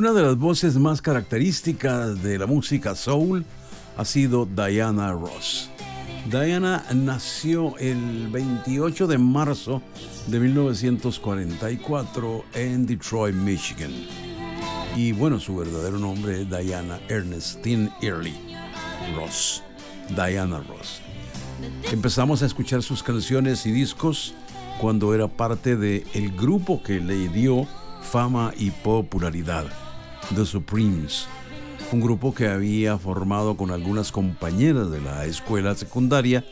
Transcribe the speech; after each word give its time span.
Una 0.00 0.14
de 0.14 0.22
las 0.22 0.38
voces 0.38 0.78
más 0.78 1.02
características 1.02 2.22
de 2.22 2.38
la 2.38 2.46
música 2.46 2.94
soul 2.94 3.44
ha 3.98 4.04
sido 4.06 4.46
Diana 4.46 5.12
Ross. 5.12 5.68
Diana 6.24 6.86
nació 6.94 7.76
el 7.76 8.28
28 8.28 9.06
de 9.06 9.18
marzo 9.18 9.82
de 10.26 10.40
1944 10.40 12.44
en 12.54 12.86
Detroit, 12.86 13.34
Michigan. 13.34 13.92
Y 14.96 15.12
bueno, 15.12 15.38
su 15.38 15.54
verdadero 15.54 15.98
nombre 15.98 16.40
es 16.40 16.48
Diana 16.48 16.98
Ernestine 17.10 17.92
Early 18.00 18.56
Ross. 19.14 19.62
Diana 20.16 20.64
Ross. 20.66 21.02
Empezamos 21.92 22.42
a 22.42 22.46
escuchar 22.46 22.82
sus 22.82 23.02
canciones 23.02 23.66
y 23.66 23.70
discos 23.70 24.32
cuando 24.80 25.14
era 25.14 25.28
parte 25.28 25.76
del 25.76 26.06
el 26.14 26.34
grupo 26.34 26.82
que 26.82 27.00
le 27.00 27.28
dio 27.28 27.68
fama 28.00 28.54
y 28.56 28.70
popularidad, 28.70 29.66
The 30.34 30.46
Supremes, 30.46 31.26
un 31.90 32.00
grupo 32.00 32.32
que 32.32 32.46
había 32.46 32.96
formado 32.98 33.56
con 33.56 33.72
algunas 33.72 34.12
compañeras 34.12 34.90
de 34.90 35.00
la 35.00 35.24
escuela 35.24 35.74
secundaria 35.74 36.44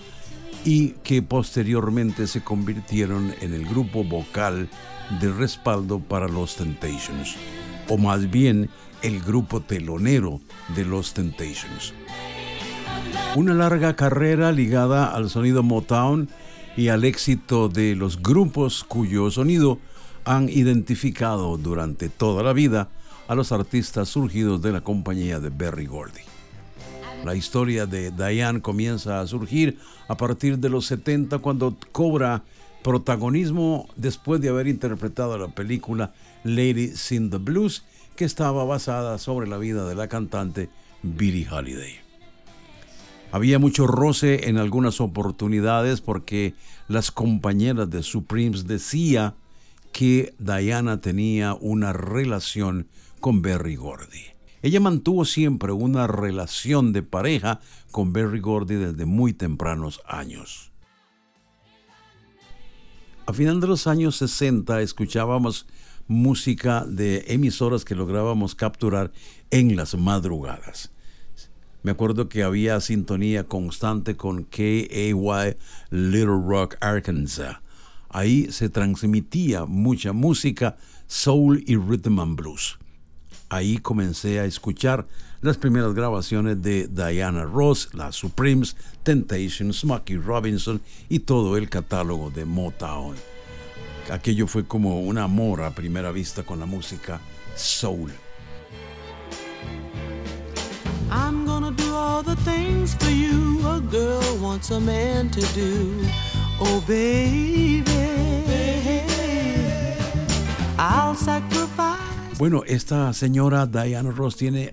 y 0.65 0.91
que 1.05 1.23
posteriormente 1.23 2.27
se 2.27 2.43
convirtieron 2.43 3.33
en 3.41 3.55
el 3.55 3.65
grupo 3.65 4.03
vocal 4.03 4.69
de 5.21 5.33
respaldo 5.33 6.01
para 6.01 6.27
los 6.27 6.57
Temptations, 6.57 7.37
o 7.89 7.97
más 7.99 8.29
bien 8.29 8.69
el 9.03 9.21
grupo 9.21 9.61
telonero 9.61 10.41
de 10.75 10.85
los 10.85 11.15
Temptations. 11.15 11.95
Una 13.37 13.55
larga 13.55 13.95
carrera 13.95 14.51
ligada 14.51 15.15
al 15.15 15.31
sonido 15.31 15.63
Motown 15.63 16.29
y 16.77 16.89
al 16.89 17.05
éxito 17.05 17.69
de 17.69 17.95
los 17.95 18.21
grupos 18.21 18.83
cuyo 18.83 19.31
sonido 19.31 19.79
han 20.25 20.49
identificado 20.49 21.57
durante 21.57 22.09
toda 22.09 22.43
la 22.43 22.53
vida 22.53 22.89
a 23.29 23.35
los 23.35 23.53
artistas 23.53 24.09
surgidos 24.09 24.63
de 24.63 24.73
la 24.73 24.81
compañía 24.81 25.39
de 25.39 25.51
Berry 25.51 25.87
Gordy. 25.87 26.23
La 27.25 27.35
historia 27.35 27.87
de 27.87 28.11
Diane 28.11 28.63
comienza 28.63 29.21
a 29.21 29.27
surgir 29.27 29.79
a 30.09 30.17
partir 30.17 30.59
de 30.59 30.71
los 30.71 30.87
70 30.87 31.39
cuando 31.39 31.77
cobra 31.93 32.43
protagonismo 32.83 33.89
después 33.97 34.41
de 34.41 34.49
haber 34.49 34.67
interpretado 34.67 35.37
la 35.37 35.49
película 35.49 36.15
Lady 36.45 36.89
Sing 36.89 37.31
the 37.31 37.37
Blues, 37.37 37.85
que 38.17 38.25
estaba 38.25 38.65
basada 38.65 39.19
sobre 39.19 39.47
la 39.47 39.59
vida 39.59 39.87
de 39.87 39.95
la 39.95 40.09
cantante 40.09 40.71
Billie 41.03 41.49
Holiday. 41.51 41.97
Había 43.31 43.59
mucho 43.59 43.87
roce 43.87 44.49
en 44.49 44.57
algunas 44.57 45.01
oportunidades 45.03 46.01
porque 46.01 46.55
las 46.89 47.11
compañeras 47.11 47.91
de 47.91 48.03
Supremes 48.03 48.67
decía 48.67 49.35
que 49.93 50.35
Diana 50.39 51.01
tenía 51.01 51.55
una 51.55 51.93
relación 51.93 52.87
con 53.19 53.43
Berry 53.43 53.77
Gordy. 53.77 54.25
Ella 54.63 54.81
mantuvo 54.81 55.25
siempre 55.25 55.73
una 55.73 56.07
relación 56.07 56.93
de 56.93 57.03
pareja 57.03 57.61
con 57.91 58.13
Berry 58.13 58.41
Gordy 58.41 58.75
desde 58.75 59.05
muy 59.05 59.33
tempranos 59.33 60.01
años. 60.07 60.73
A 63.27 63.33
final 63.33 63.61
de 63.61 63.67
los 63.67 63.87
años 63.87 64.17
60 64.17 64.81
escuchábamos 64.81 65.67
música 66.09 66.85
de 66.89 67.25
emisoras 67.29 67.85
que 67.85 67.95
lográbamos 67.95 68.55
capturar 68.55 69.13
en 69.51 69.77
las 69.77 69.95
madrugadas. 69.95 70.91
Me 71.83 71.93
acuerdo 71.93 72.29
que 72.29 72.43
había 72.43 72.81
sintonía 72.81 73.45
constante 73.45 74.17
con 74.17 74.45
KAY 74.45 75.15
Little 75.91 76.43
Rock, 76.47 76.77
Arkansas. 76.81 77.59
Ahí 78.09 78.51
se 78.51 78.69
transmitía 78.69 79.67
mucha 79.67 80.13
música, 80.13 80.77
soul 81.07 81.63
y 81.67 81.77
rhythm 81.77 82.19
and 82.19 82.37
blues. 82.37 82.79
Ahí 83.51 83.79
comencé 83.79 84.41
a 84.41 84.45
escuchar 84.45 85.07
las 85.41 85.57
primeras 85.57 85.95
grabaciones 85.95 86.61
de 86.63 86.89
Diana 86.89 87.45
Ross, 87.45 87.89
las 87.95 88.17
Supremes, 88.17 88.77
Temptations, 89.03 89.81
Smokey 89.81 90.17
Robinson 90.17 90.81
y 91.09 91.21
todo 91.21 91.57
el 91.57 91.71
catálogo 91.71 92.31
de 92.31 92.45
Motown. 92.45 93.17
Aquello 94.11 94.47
fue 94.47 94.65
como 94.65 95.01
un 95.01 95.19
amor 95.19 95.63
a 95.63 95.71
primera 95.71 96.11
vista 96.13 96.43
con 96.43 96.59
la 96.59 96.67
música 96.67 97.21
soul. 97.55 98.11
I'm 101.11 101.47
gonna 101.47 101.71
do 101.71 101.95
all 101.95 102.23
the 102.23 102.37
things 102.45 102.95
for 102.95 103.11
you 103.11 103.61
a 103.67 103.81
girl 103.81 104.37
wants 104.43 104.71
a 104.71 104.81
man 104.81 105.31
to 105.31 105.41
do. 105.55 106.05
Oh 106.61 106.85
baby, 106.87 107.83
I'll 110.79 111.15
sacrifice. 111.15 112.08
Bueno, 112.39 112.63
esta 112.69 113.13
señora 113.15 113.67
Diana 113.67 114.13
Ross 114.13 114.37
tiene 114.37 114.73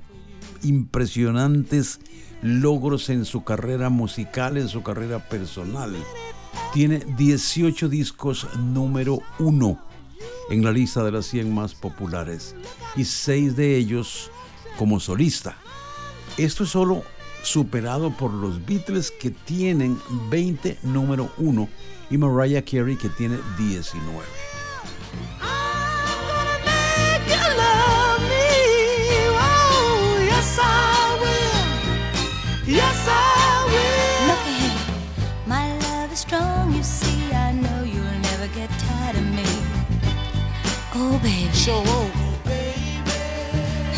impresionantes 0.62 2.00
logros 2.44 3.10
en 3.10 3.26
su 3.26 3.44
carrera 3.44 3.90
musical, 3.90 4.58
en 4.58 4.70
su 4.70 4.84
carrera 4.84 5.18
personal. 5.18 5.96
Tiene 6.76 7.00
18 7.18 7.90
discos 7.90 8.48
número 8.56 9.18
uno 9.40 9.84
en 10.52 10.64
la 10.64 10.72
lista 10.72 11.04
de 11.04 11.12
las 11.12 11.26
100 11.26 11.56
más 11.56 11.74
populares 11.74 12.56
y 12.96 13.04
6 13.04 13.56
de 13.56 13.78
ellos 13.78 14.30
como 14.78 15.00
solista. 15.00 15.58
Esto 16.38 16.66
es 16.66 16.70
solo 16.70 17.02
superado 17.42 18.16
por 18.16 18.32
los 18.32 18.64
Beatles 18.64 19.10
que 19.10 19.32
tienen 19.32 19.98
20 20.30 20.78
número 20.84 21.32
1 21.40 21.68
y 22.12 22.18
Mariah 22.20 22.64
Carey 22.64 22.96
que 22.96 23.10
tiene 23.10 23.40
19. 23.58 24.55
Strong, 36.28 36.74
you 36.74 36.84
see. 36.84 37.32
I 37.34 37.52
know 37.54 37.84
you'll 37.84 38.20
never 38.30 38.48
get 38.54 38.70
tired 38.80 39.16
of 39.16 39.26
me. 39.34 39.46
Oh, 40.94 41.20
baby. 41.22 41.52
Show 41.54 41.84
so, 41.84 42.10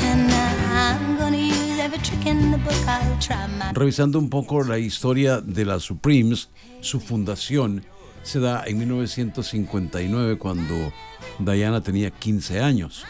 And 0.07 0.31
I'm 0.31 1.17
gonna 1.17 1.37
use 1.37 1.79
every 1.79 1.99
trick 1.99 2.25
in 2.25 2.51
the 2.51 2.57
book. 2.57 2.87
I'll 2.87 3.19
try 3.19 3.47
my... 3.47 3.73
Revisando 3.73 4.19
un 4.19 4.29
poco 4.29 4.63
la 4.63 4.77
historia 4.77 5.41
de 5.41 5.65
las 5.65 5.83
Supremes, 5.83 6.49
su 6.81 6.99
fundación 6.99 7.83
se 8.23 8.39
da 8.39 8.63
en 8.65 8.79
1959 8.79 10.37
cuando 10.37 10.91
Diana 11.39 11.81
tenía 11.81 12.11
15 12.11 12.61
años. 12.61 13.05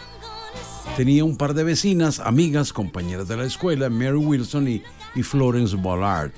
Tenía 0.96 1.24
un 1.24 1.38
par 1.38 1.54
de 1.54 1.64
vecinas, 1.64 2.20
amigas, 2.20 2.74
compañeras 2.74 3.28
de 3.28 3.38
la 3.38 3.46
escuela, 3.46 3.90
Mary 3.90 4.18
Wilson 4.18 4.68
y 4.68 4.84
y 5.18 5.24
Florence 5.24 5.76
Ballard. 5.76 6.32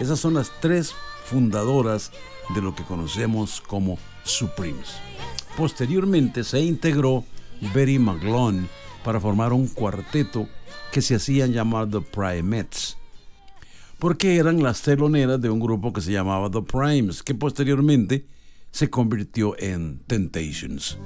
Esas 0.00 0.18
son 0.18 0.34
las 0.34 0.50
tres 0.60 0.94
fundadoras 1.28 2.10
de 2.54 2.62
lo 2.62 2.74
que 2.74 2.84
conocemos 2.84 3.60
como 3.60 3.98
Supremes. 4.24 4.96
Posteriormente 5.56 6.44
se 6.44 6.60
integró 6.60 7.24
Betty 7.74 7.98
McGlone 7.98 8.66
para 9.04 9.20
formar 9.20 9.52
un 9.52 9.68
cuarteto 9.68 10.48
que 10.92 11.02
se 11.02 11.16
hacían 11.16 11.52
llamar 11.52 11.88
The 11.90 12.00
Primettes, 12.00 12.96
porque 13.98 14.36
eran 14.36 14.62
las 14.62 14.82
teloneras 14.82 15.40
de 15.40 15.50
un 15.50 15.60
grupo 15.60 15.92
que 15.92 16.00
se 16.00 16.12
llamaba 16.12 16.50
The 16.50 16.62
Primes, 16.62 17.22
que 17.22 17.34
posteriormente 17.34 18.26
se 18.70 18.88
convirtió 18.88 19.58
en 19.58 19.98
Temptations. 20.06 20.98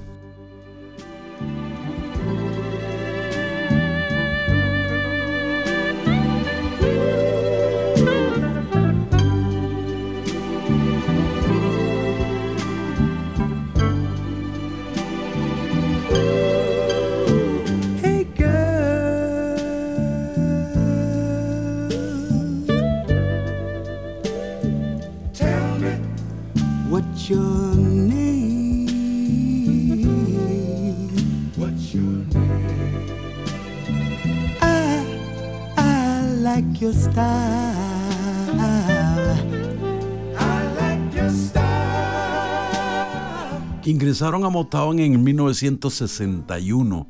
Ingresaron 43.84 44.44
a 44.44 44.48
Motown 44.48 45.00
en 45.00 45.24
1961 45.24 47.08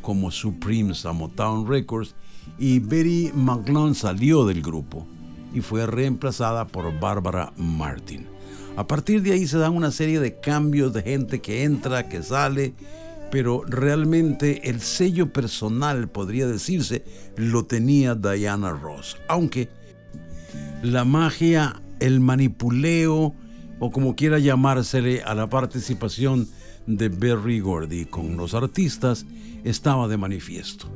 como 0.00 0.30
Supremes 0.30 1.04
a 1.04 1.12
Motown 1.12 1.68
Records 1.68 2.14
y 2.58 2.78
Betty 2.78 3.30
McClone 3.34 3.94
salió 3.94 4.46
del 4.46 4.62
grupo 4.62 5.06
y 5.52 5.60
fue 5.60 5.84
reemplazada 5.84 6.66
por 6.66 6.98
Barbara 6.98 7.52
Martin. 7.58 8.26
A 8.74 8.86
partir 8.86 9.20
de 9.22 9.32
ahí 9.32 9.46
se 9.46 9.58
dan 9.58 9.76
una 9.76 9.90
serie 9.90 10.18
de 10.18 10.40
cambios 10.40 10.94
de 10.94 11.02
gente 11.02 11.42
que 11.42 11.62
entra, 11.62 12.08
que 12.08 12.22
sale, 12.22 12.72
pero 13.30 13.62
realmente 13.66 14.70
el 14.70 14.80
sello 14.80 15.30
personal, 15.30 16.08
podría 16.08 16.46
decirse, 16.46 17.04
lo 17.36 17.66
tenía 17.66 18.14
Diana 18.14 18.70
Ross, 18.70 19.18
aunque 19.28 19.68
la 20.82 21.04
magia, 21.04 21.82
el 22.00 22.20
manipuleo, 22.20 23.34
o 23.78 23.90
como 23.90 24.14
quiera 24.14 24.38
llamársele 24.38 25.22
a 25.22 25.34
la 25.34 25.48
participación 25.48 26.48
de 26.86 27.08
Berry 27.08 27.60
Gordy 27.60 28.04
con 28.04 28.36
los 28.36 28.54
artistas, 28.54 29.26
estaba 29.64 30.08
de 30.08 30.16
manifiesto. 30.16 30.86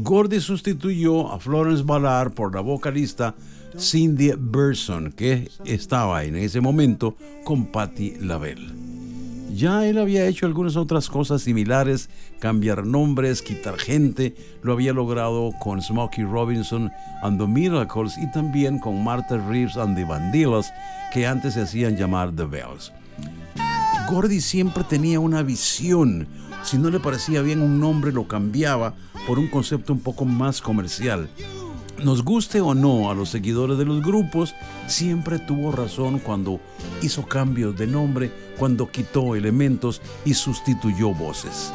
Gordy 0.00 0.40
sustituyó 0.40 1.32
a 1.32 1.40
Florence 1.40 1.82
Ballard 1.82 2.32
por 2.32 2.54
la 2.54 2.60
vocalista 2.60 3.34
Cindy 3.78 4.32
Burson, 4.36 5.12
que 5.12 5.48
estaba 5.64 6.24
en 6.24 6.36
ese 6.36 6.60
momento 6.60 7.16
con 7.44 7.66
Patti 7.66 8.16
LaBelle. 8.20 8.83
Ya 9.54 9.86
él 9.86 9.98
había 9.98 10.26
hecho 10.26 10.46
algunas 10.46 10.74
otras 10.74 11.08
cosas 11.08 11.42
similares, 11.42 12.10
cambiar 12.40 12.84
nombres, 12.84 13.40
quitar 13.40 13.78
gente, 13.78 14.34
lo 14.62 14.72
había 14.72 14.92
logrado 14.92 15.52
con 15.60 15.80
Smokey 15.80 16.24
Robinson 16.24 16.90
and 17.22 17.40
the 17.40 17.46
Miracles 17.46 18.18
y 18.18 18.28
también 18.32 18.80
con 18.80 19.04
Martha 19.04 19.36
Reeves 19.36 19.76
and 19.76 19.96
the 19.96 20.04
Vandellas, 20.04 20.72
que 21.12 21.28
antes 21.28 21.54
se 21.54 21.62
hacían 21.62 21.96
llamar 21.96 22.34
The 22.34 22.46
Bells. 22.46 22.92
Gordy 24.10 24.40
siempre 24.40 24.82
tenía 24.82 25.20
una 25.20 25.44
visión. 25.44 26.26
Si 26.64 26.76
no 26.76 26.90
le 26.90 26.98
parecía 26.98 27.40
bien 27.40 27.62
un 27.62 27.78
nombre, 27.78 28.10
lo 28.10 28.26
cambiaba 28.26 28.94
por 29.28 29.38
un 29.38 29.46
concepto 29.46 29.92
un 29.92 30.00
poco 30.00 30.24
más 30.24 30.60
comercial. 30.60 31.28
Nos 32.02 32.22
guste 32.22 32.60
o 32.60 32.74
no 32.74 33.10
a 33.10 33.14
los 33.14 33.30
seguidores 33.30 33.78
de 33.78 33.84
los 33.84 34.02
grupos, 34.02 34.54
siempre 34.86 35.38
tuvo 35.38 35.70
razón 35.70 36.18
cuando 36.18 36.60
hizo 37.02 37.24
cambios 37.26 37.76
de 37.76 37.86
nombre, 37.86 38.30
cuando 38.58 38.90
quitó 38.90 39.36
elementos 39.36 40.02
y 40.24 40.34
sustituyó 40.34 41.14
voces. 41.14 41.72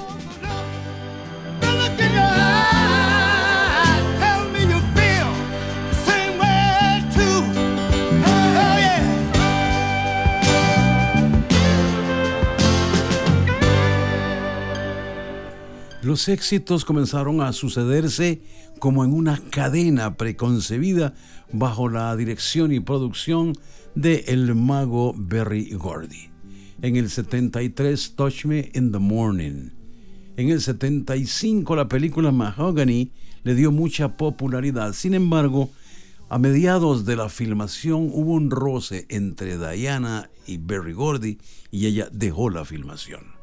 Los 16.19 16.27
éxitos 16.27 16.83
comenzaron 16.83 17.39
a 17.39 17.53
sucederse 17.53 18.41
como 18.79 19.05
en 19.05 19.13
una 19.13 19.41
cadena 19.51 20.17
preconcebida 20.17 21.13
bajo 21.53 21.87
la 21.87 22.13
dirección 22.17 22.73
y 22.73 22.81
producción 22.81 23.53
de 23.95 24.25
el 24.27 24.53
mago 24.53 25.15
Berry 25.17 25.71
Gordy. 25.71 26.29
En 26.81 26.97
el 26.97 27.09
73 27.09 28.15
Touch 28.17 28.43
Me 28.43 28.69
in 28.73 28.91
the 28.91 28.99
Morning. 28.99 29.69
En 30.35 30.49
el 30.49 30.59
75 30.59 31.73
la 31.77 31.87
película 31.87 32.33
Mahogany 32.33 33.13
le 33.43 33.55
dio 33.55 33.71
mucha 33.71 34.17
popularidad. 34.17 34.91
Sin 34.91 35.13
embargo, 35.13 35.69
a 36.27 36.37
mediados 36.37 37.05
de 37.05 37.15
la 37.15 37.29
filmación 37.29 38.09
hubo 38.11 38.33
un 38.33 38.51
roce 38.51 39.05
entre 39.07 39.57
Diana 39.57 40.29
y 40.45 40.57
Berry 40.57 40.91
Gordy 40.91 41.37
y 41.71 41.85
ella 41.85 42.09
dejó 42.11 42.49
la 42.49 42.65
filmación 42.65 43.38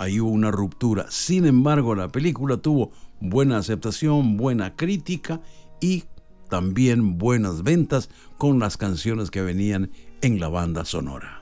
ahí 0.00 0.18
hubo 0.18 0.30
una 0.30 0.50
ruptura. 0.50 1.06
Sin 1.10 1.44
embargo, 1.44 1.94
la 1.94 2.08
película 2.08 2.56
tuvo 2.56 2.90
buena 3.20 3.58
aceptación, 3.58 4.38
buena 4.38 4.74
crítica 4.74 5.42
y 5.78 6.04
también 6.48 7.18
buenas 7.18 7.62
ventas 7.62 8.08
con 8.38 8.58
las 8.58 8.78
canciones 8.78 9.30
que 9.30 9.42
venían 9.42 9.90
en 10.22 10.40
la 10.40 10.48
banda 10.48 10.86
sonora. 10.86 11.39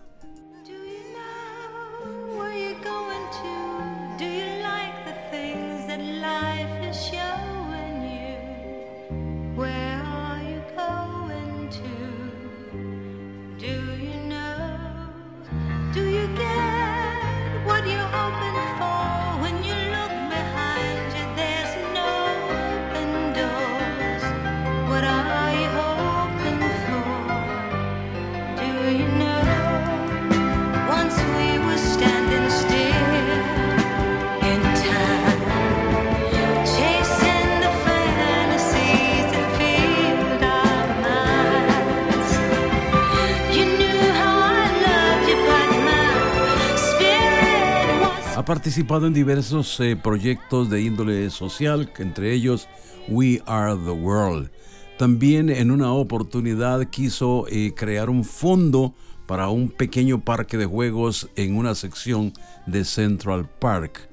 Participado 48.49 49.07
en 49.07 49.13
diversos 49.13 49.79
eh, 49.79 49.95
proyectos 49.95 50.71
de 50.71 50.81
índole 50.81 51.29
social, 51.29 51.93
entre 51.99 52.33
ellos 52.33 52.67
We 53.07 53.43
Are 53.45 53.75
the 53.75 53.91
World. 53.91 54.51
También 54.97 55.51
en 55.51 55.71
una 55.71 55.93
oportunidad 55.93 56.89
quiso 56.89 57.45
eh, 57.51 57.75
crear 57.77 58.09
un 58.09 58.25
fondo 58.25 58.95
para 59.27 59.51
un 59.51 59.69
pequeño 59.69 60.25
parque 60.25 60.57
de 60.57 60.65
juegos 60.65 61.29
en 61.37 61.59
una 61.59 61.75
sección 61.75 62.33
de 62.65 62.87
Central 62.87 63.51
Park. 63.59 64.09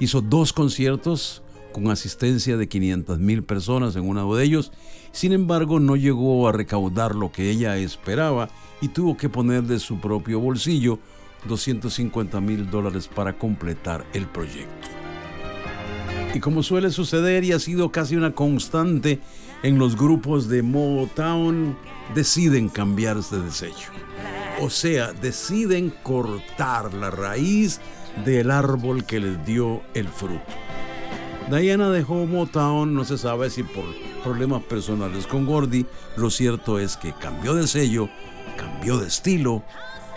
Hizo 0.00 0.22
dos 0.22 0.54
conciertos 0.54 1.42
con 1.74 1.90
asistencia 1.90 2.56
de 2.56 2.66
500 2.66 3.18
mil 3.18 3.42
personas 3.42 3.94
en 3.94 4.08
uno 4.08 4.34
de 4.34 4.42
ellos. 4.42 4.72
Sin 5.12 5.34
embargo, 5.34 5.80
no 5.80 5.96
llegó 5.96 6.48
a 6.48 6.52
recaudar 6.52 7.14
lo 7.14 7.30
que 7.30 7.50
ella 7.50 7.76
esperaba 7.76 8.48
y 8.80 8.88
tuvo 8.88 9.18
que 9.18 9.28
poner 9.28 9.64
de 9.64 9.80
su 9.80 10.00
propio 10.00 10.40
bolsillo 10.40 10.98
250 11.46 12.40
mil 12.40 12.70
dólares 12.70 13.08
para 13.08 13.38
completar 13.38 14.04
el 14.12 14.26
proyecto. 14.26 14.88
Y 16.34 16.40
como 16.40 16.62
suele 16.62 16.90
suceder 16.90 17.44
y 17.44 17.52
ha 17.52 17.58
sido 17.58 17.90
casi 17.90 18.16
una 18.16 18.32
constante 18.32 19.20
en 19.62 19.78
los 19.78 19.96
grupos 19.96 20.48
de 20.48 20.62
Motown, 20.62 21.76
deciden 22.14 22.68
cambiarse 22.68 23.38
de 23.38 23.50
sello. 23.50 23.90
O 24.60 24.70
sea, 24.70 25.12
deciden 25.12 25.92
cortar 26.02 26.94
la 26.94 27.10
raíz 27.10 27.80
del 28.24 28.50
árbol 28.50 29.04
que 29.04 29.20
les 29.20 29.44
dio 29.44 29.82
el 29.94 30.08
fruto. 30.08 30.44
Diana 31.50 31.90
dejó 31.90 32.26
Motown, 32.26 32.94
no 32.94 33.04
se 33.04 33.18
sabe 33.18 33.50
si 33.50 33.64
por 33.64 33.84
problemas 34.22 34.62
personales 34.62 35.26
con 35.26 35.46
Gordy, 35.46 35.84
lo 36.16 36.30
cierto 36.30 36.78
es 36.78 36.96
que 36.96 37.12
cambió 37.12 37.54
de 37.54 37.66
sello, 37.66 38.08
cambió 38.56 38.98
de 38.98 39.08
estilo 39.08 39.64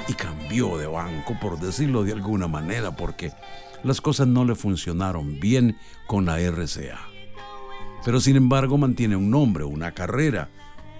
y 0.07 0.13
cambió 0.13 0.77
de 0.77 0.87
banco, 0.87 1.37
por 1.39 1.59
decirlo 1.59 2.03
de 2.03 2.13
alguna 2.13 2.47
manera, 2.47 2.95
porque 2.95 3.31
las 3.83 4.01
cosas 4.01 4.27
no 4.27 4.45
le 4.45 4.55
funcionaron 4.55 5.39
bien 5.39 5.77
con 6.07 6.25
la 6.25 6.39
RCA. 6.39 6.99
Pero 8.05 8.19
sin 8.19 8.35
embargo 8.35 8.77
mantiene 8.77 9.15
un 9.15 9.29
nombre, 9.29 9.63
una 9.63 9.93
carrera, 9.93 10.49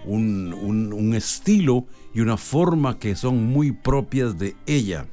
un, 0.06 0.54
un 0.54 1.14
estilo 1.14 1.86
y 2.14 2.22
una 2.22 2.38
forma 2.38 3.00
que 3.00 3.16
son 3.16 3.46
muy 3.46 3.72
propias 3.72 4.38
de 4.38 4.56
ella. 4.66 5.08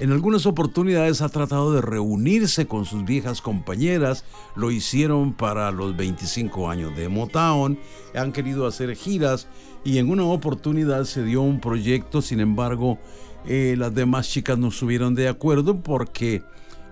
En 0.00 0.12
algunas 0.12 0.46
oportunidades 0.46 1.22
ha 1.22 1.28
tratado 1.28 1.72
de 1.72 1.80
reunirse 1.80 2.66
con 2.66 2.84
sus 2.84 3.04
viejas 3.04 3.42
compañeras, 3.42 4.24
lo 4.54 4.70
hicieron 4.70 5.32
para 5.32 5.72
los 5.72 5.96
25 5.96 6.70
años 6.70 6.96
de 6.96 7.08
Motown, 7.08 7.80
han 8.14 8.30
querido 8.30 8.68
hacer 8.68 8.94
giras 8.94 9.48
y 9.84 9.98
en 9.98 10.08
una 10.08 10.22
oportunidad 10.22 11.02
se 11.02 11.24
dio 11.24 11.42
un 11.42 11.58
proyecto, 11.58 12.22
sin 12.22 12.38
embargo, 12.38 13.00
eh, 13.44 13.74
las 13.76 13.92
demás 13.92 14.28
chicas 14.28 14.56
no 14.56 14.68
estuvieron 14.68 15.16
de 15.16 15.28
acuerdo 15.28 15.82
porque 15.82 16.44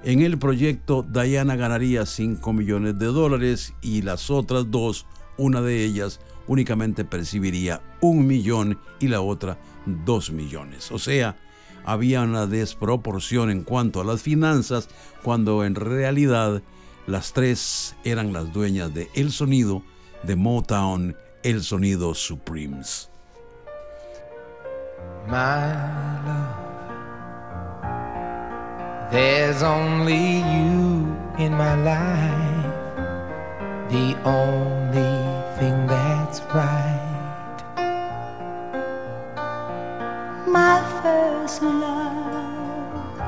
en 0.02 0.22
el 0.22 0.36
proyecto 0.36 1.04
Diana 1.04 1.54
ganaría 1.54 2.06
5 2.06 2.52
millones 2.52 2.98
de 2.98 3.06
dólares 3.06 3.72
y 3.82 4.02
las 4.02 4.30
otras 4.30 4.68
dos, 4.72 5.06
una 5.38 5.60
de 5.60 5.84
ellas 5.84 6.18
únicamente 6.48 7.04
percibiría 7.04 7.82
un 8.00 8.26
millón 8.26 8.80
y 8.98 9.06
la 9.06 9.20
otra 9.20 9.58
dos 9.86 10.32
millones. 10.32 10.90
O 10.90 10.98
sea, 10.98 11.36
había 11.86 12.22
una 12.22 12.46
desproporción 12.46 13.50
en 13.50 13.62
cuanto 13.62 14.00
a 14.00 14.04
las 14.04 14.20
finanzas 14.20 14.88
cuando 15.22 15.64
en 15.64 15.76
realidad 15.76 16.62
las 17.06 17.32
tres 17.32 17.96
eran 18.04 18.32
las 18.32 18.52
dueñas 18.52 18.92
de 18.92 19.08
el 19.14 19.30
sonido 19.30 19.82
de 20.24 20.36
Motown, 20.36 21.16
el 21.42 21.62
sonido 21.62 22.14
Supremes. 22.14 23.08
There's 29.10 29.62
only 29.62 30.38
you 30.38 31.16
in 31.38 31.52
my 31.52 31.76
life, 31.76 32.66
the 33.88 34.16
only 34.24 35.58
thing 35.58 35.86
that's 35.86 36.40
right. 36.52 36.85
precious 41.16 41.62
love. 41.62 43.22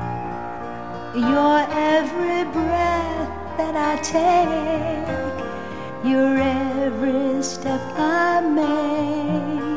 Your 1.15 1.65
every 1.71 2.43
breath 2.51 3.57
that 3.57 3.75
I 3.75 3.95
take, 4.01 5.07
your 6.09 6.37
every 6.37 7.43
step 7.43 7.81
I 7.95 8.41
make. 8.41 9.68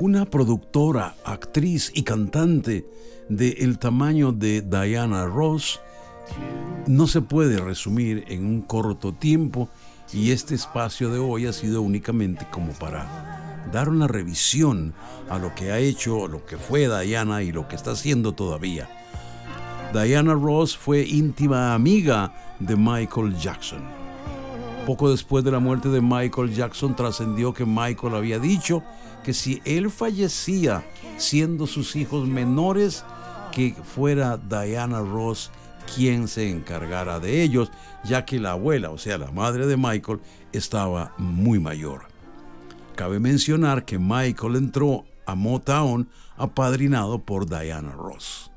Una 0.00 0.26
productora, 0.26 1.16
actriz 1.24 1.90
y 1.92 2.04
cantante 2.04 2.86
de 3.28 3.48
el 3.58 3.80
tamaño 3.80 4.30
de 4.30 4.62
Diana 4.62 5.26
Ross 5.26 5.80
no 6.86 7.08
se 7.08 7.20
puede 7.20 7.58
resumir 7.58 8.24
en 8.28 8.46
un 8.46 8.62
corto 8.62 9.12
tiempo 9.12 9.68
y 10.12 10.30
este 10.30 10.54
espacio 10.54 11.10
de 11.10 11.18
hoy 11.18 11.46
ha 11.46 11.52
sido 11.52 11.82
únicamente 11.82 12.46
como 12.48 12.74
para 12.74 13.66
dar 13.72 13.88
una 13.88 14.06
revisión 14.06 14.94
a 15.28 15.36
lo 15.40 15.52
que 15.56 15.72
ha 15.72 15.80
hecho, 15.80 16.28
lo 16.28 16.46
que 16.46 16.58
fue 16.58 16.86
Diana 16.86 17.42
y 17.42 17.50
lo 17.50 17.66
que 17.66 17.74
está 17.74 17.90
haciendo 17.90 18.34
todavía. 18.34 18.88
Diana 19.92 20.34
Ross 20.34 20.76
fue 20.76 21.02
íntima 21.02 21.74
amiga 21.74 22.32
de 22.60 22.76
Michael 22.76 23.34
Jackson. 23.36 23.97
Poco 24.88 25.10
después 25.10 25.44
de 25.44 25.50
la 25.50 25.58
muerte 25.58 25.90
de 25.90 26.00
Michael 26.00 26.54
Jackson 26.54 26.96
trascendió 26.96 27.52
que 27.52 27.66
Michael 27.66 28.14
había 28.14 28.38
dicho 28.38 28.82
que 29.22 29.34
si 29.34 29.60
él 29.66 29.90
fallecía 29.90 30.82
siendo 31.18 31.66
sus 31.66 31.94
hijos 31.94 32.26
menores, 32.26 33.04
que 33.52 33.74
fuera 33.74 34.38
Diana 34.38 35.00
Ross 35.00 35.50
quien 35.94 36.26
se 36.26 36.48
encargara 36.48 37.20
de 37.20 37.42
ellos, 37.42 37.70
ya 38.02 38.24
que 38.24 38.40
la 38.40 38.52
abuela, 38.52 38.88
o 38.88 38.96
sea, 38.96 39.18
la 39.18 39.30
madre 39.30 39.66
de 39.66 39.76
Michael, 39.76 40.20
estaba 40.52 41.12
muy 41.18 41.58
mayor. 41.58 42.08
Cabe 42.96 43.20
mencionar 43.20 43.84
que 43.84 43.98
Michael 43.98 44.56
entró 44.56 45.04
a 45.26 45.34
Motown 45.34 46.08
apadrinado 46.38 47.18
por 47.18 47.46
Diana 47.46 47.92
Ross. 47.92 48.50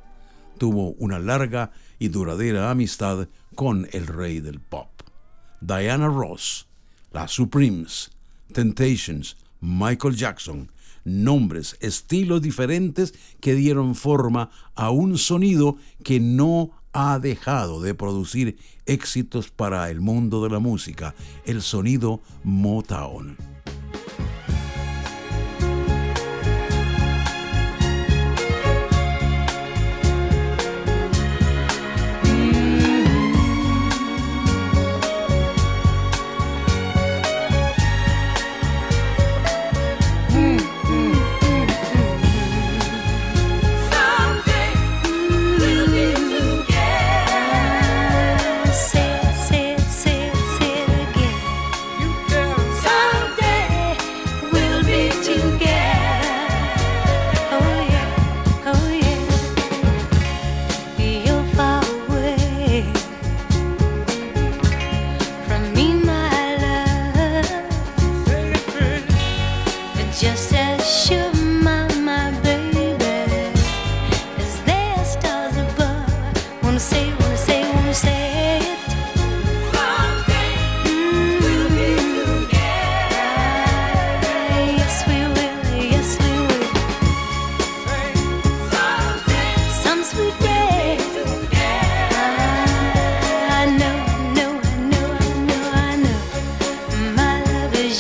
Tuvo 0.58 0.92
una 0.92 1.20
larga 1.20 1.72
y 2.00 2.08
duradera 2.08 2.72
amistad 2.72 3.28
con 3.54 3.90
el 3.92 4.08
rey 4.08 4.40
del 4.40 4.62
pop. 4.62 4.91
Diana 5.62 6.08
Ross, 6.08 6.68
las 7.14 7.32
Supremes, 7.32 8.12
Temptations, 8.52 9.38
Michael 9.62 10.16
Jackson, 10.16 10.72
nombres, 11.06 11.78
estilos 11.80 12.42
diferentes 12.42 13.14
que 13.40 13.56
dieron 13.56 13.96
forma 13.96 14.50
a 14.76 14.90
un 14.90 15.18
sonido 15.18 15.78
que 16.04 16.20
no 16.20 16.72
ha 16.94 17.20
dejado 17.20 17.82
de 17.82 17.94
producir 17.94 18.58
éxitos 18.86 19.50
para 19.50 19.90
el 19.90 20.02
mundo 20.02 20.44
de 20.44 20.50
la 20.50 20.60
música, 20.60 21.16
el 21.46 21.62
sonido 21.62 22.22
Motown. 22.44 23.51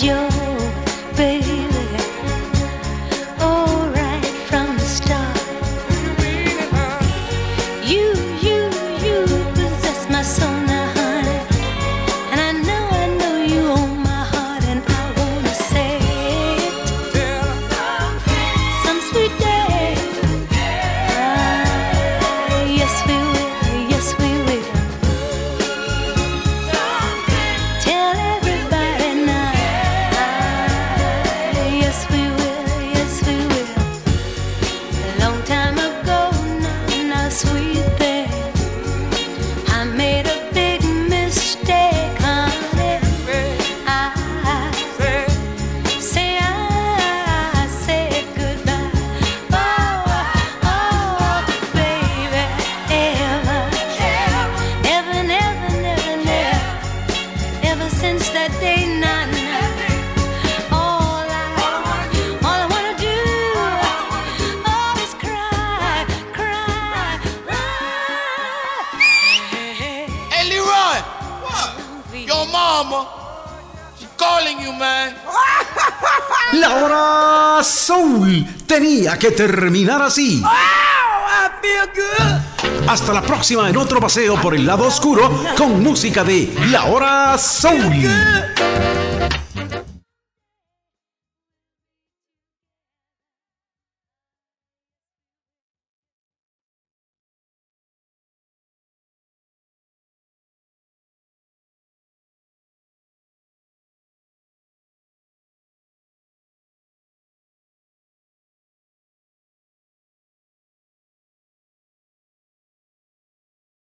Love 0.04 0.31
you, 74.60 74.74
man. 74.74 75.16
La 76.54 76.76
hora 76.76 77.64
Soul 77.64 78.46
tenía 78.68 79.18
que 79.18 79.32
terminar 79.32 80.02
así. 80.02 80.42
Oh, 80.44 80.50
I 80.50 81.50
feel 81.62 81.88
good. 81.96 82.51
Hasta 82.88 83.14
la 83.14 83.22
próxima 83.22 83.70
en 83.70 83.78
otro 83.78 84.00
paseo 84.00 84.40
por 84.42 84.56
el 84.56 84.66
lado 84.66 84.86
oscuro 84.86 85.44
con 85.58 85.82
música 85.82 86.24
de 86.24 86.54
La 86.70 86.86
hora 86.86 87.38
Soul. 87.38 89.01